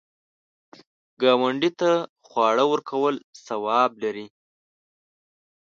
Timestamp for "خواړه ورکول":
2.27-3.15